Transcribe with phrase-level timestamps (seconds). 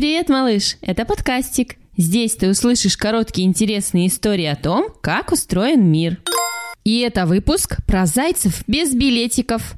[0.00, 0.78] Привет, малыш!
[0.80, 1.76] Это подкастик.
[1.94, 6.16] Здесь ты услышишь короткие интересные истории о том, как устроен мир.
[6.84, 9.74] И это выпуск про зайцев без билетиков.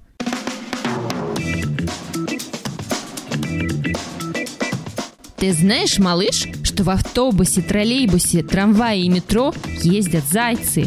[5.38, 9.52] Ты знаешь, малыш, что в автобусе, троллейбусе, трамвае и метро
[9.82, 10.86] ездят зайцы?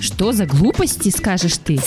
[0.00, 1.78] Что за глупости, скажешь ты?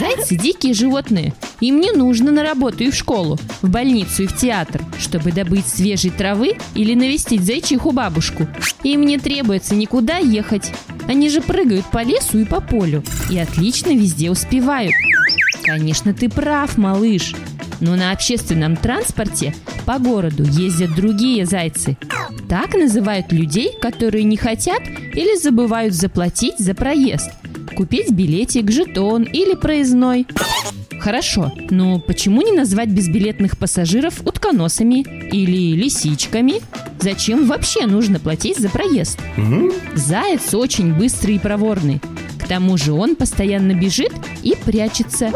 [0.00, 1.34] Зайцы дикие животные.
[1.62, 5.64] Им не нужно на работу и в школу, в больницу и в театр, чтобы добыть
[5.64, 8.48] свежей травы или навестить зайчиху бабушку.
[8.82, 10.72] Им не требуется никуда ехать.
[11.06, 14.92] Они же прыгают по лесу и по полю и отлично везде успевают.
[15.62, 17.32] Конечно, ты прав, малыш.
[17.80, 19.54] Но на общественном транспорте
[19.86, 21.96] по городу ездят другие зайцы.
[22.48, 24.82] Так называют людей, которые не хотят
[25.14, 27.30] или забывают заплатить за проезд–
[27.76, 30.26] купить билетик, жетон или проездной.
[31.02, 35.00] Хорошо, но почему не назвать безбилетных пассажиров утконосами
[35.32, 36.60] или лисичками?
[37.00, 39.18] Зачем вообще нужно платить за проезд?
[39.36, 39.72] Угу.
[39.96, 42.00] Заяц очень быстрый и проворный.
[42.38, 44.12] К тому же он постоянно бежит
[44.44, 45.32] и прячется.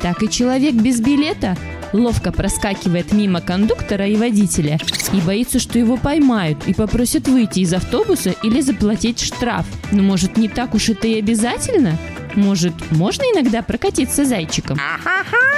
[0.00, 1.58] Так и человек без билета
[1.92, 4.78] ловко проскакивает мимо кондуктора и водителя
[5.12, 9.66] и боится, что его поймают и попросят выйти из автобуса или заплатить штраф.
[9.90, 11.98] Но может не так уж это и обязательно?
[12.34, 14.78] Может, можно иногда прокатиться зайчиком?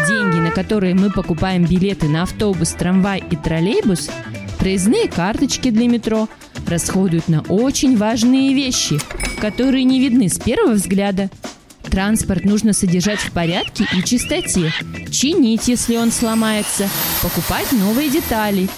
[0.08, 4.10] Деньги, на которые мы покупаем билеты на автобус, трамвай и троллейбус,
[4.58, 6.28] проездные карточки для метро,
[6.66, 8.98] расходуют на очень важные вещи,
[9.40, 11.30] которые не видны с первого взгляда.
[11.82, 14.72] Транспорт нужно содержать в порядке и чистоте,
[15.10, 16.88] чинить, если он сломается,
[17.22, 18.68] покупать новые детали.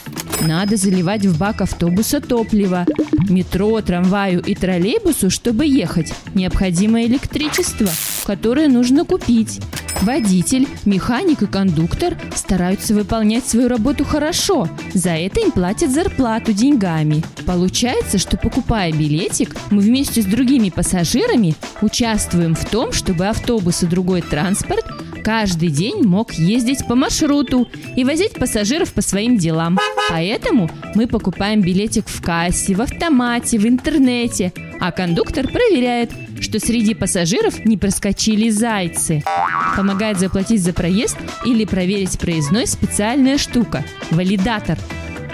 [0.47, 2.87] Надо заливать в бак автобуса топливо.
[3.29, 7.89] Метро, трамваю и троллейбусу, чтобы ехать, необходимо электричество,
[8.25, 9.61] которое нужно купить.
[10.03, 14.69] Водитель, механик и кондуктор стараются выполнять свою работу хорошо.
[14.95, 17.25] За это им платят зарплату деньгами.
[17.45, 23.87] Получается, что покупая билетик, мы вместе с другими пассажирами участвуем в том, чтобы автобус и
[23.87, 24.85] другой транспорт
[25.27, 27.67] каждый день мог ездить по маршруту
[27.97, 29.77] и возить пассажиров по своим делам.
[30.09, 36.95] Поэтому мы покупаем билетик в кассе, в автомате, в интернете, а кондуктор проверяет, что среди
[36.95, 39.25] пассажиров не проскочили зайцы.
[39.77, 44.79] Помогает заплатить за проезд или проверить проездной специальная штука– валидатор.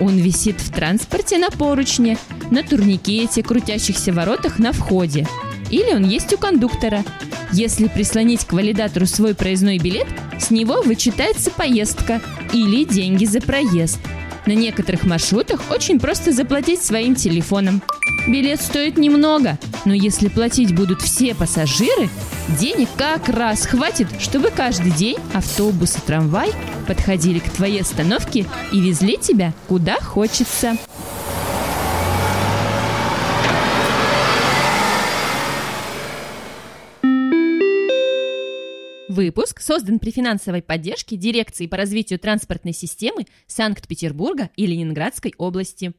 [0.01, 2.17] Он висит в транспорте на поручне,
[2.53, 5.27] на турникете, крутящихся воротах на входе.
[5.71, 7.03] Или он есть у кондуктора.
[7.51, 10.07] Если прислонить к валидатору свой проездной билет,
[10.39, 12.21] с него вычитается поездка
[12.53, 13.99] или деньги за проезд.
[14.47, 17.83] На некоторых маршрутах очень просто заплатить своим телефоном.
[18.27, 22.09] Билет стоит немного, но если платить будут все пассажиры,
[22.61, 26.51] денег как раз хватит, чтобы каждый день автобус и трамвай
[26.87, 30.77] подходили к твоей остановке и везли тебя куда хочется.
[39.13, 45.93] Выпуск создан при финансовой поддержке Дирекции по развитию транспортной системы Санкт-Петербурга и Ленинградской области.